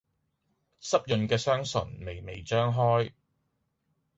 [0.81, 3.11] 濕潤嘅雙唇，微微張開